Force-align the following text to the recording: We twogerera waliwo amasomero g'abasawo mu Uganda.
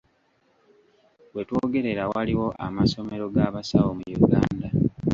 We 1.33 1.41
twogerera 1.47 2.03
waliwo 2.13 2.47
amasomero 2.67 3.25
g'abasawo 3.33 3.91
mu 3.99 4.05
Uganda. 4.19 4.67